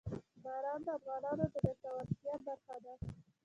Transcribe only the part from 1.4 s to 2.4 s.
د ګټورتیا